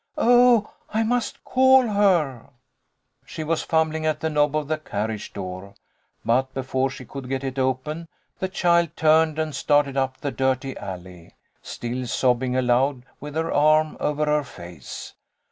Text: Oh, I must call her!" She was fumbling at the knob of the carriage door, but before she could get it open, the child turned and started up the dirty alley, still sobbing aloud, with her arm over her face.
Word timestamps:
Oh, 0.17 0.73
I 0.91 1.03
must 1.03 1.43
call 1.45 1.87
her!" 1.89 2.49
She 3.27 3.43
was 3.43 3.61
fumbling 3.61 4.03
at 4.07 4.19
the 4.19 4.31
knob 4.31 4.55
of 4.55 4.67
the 4.67 4.79
carriage 4.79 5.31
door, 5.31 5.75
but 6.25 6.51
before 6.55 6.89
she 6.89 7.05
could 7.05 7.29
get 7.29 7.43
it 7.43 7.59
open, 7.59 8.07
the 8.39 8.49
child 8.49 8.95
turned 8.97 9.37
and 9.37 9.53
started 9.53 9.97
up 9.97 10.17
the 10.17 10.31
dirty 10.31 10.75
alley, 10.75 11.35
still 11.61 12.07
sobbing 12.07 12.55
aloud, 12.57 13.03
with 13.19 13.35
her 13.35 13.51
arm 13.53 13.95
over 13.99 14.25
her 14.25 14.43
face. 14.43 15.13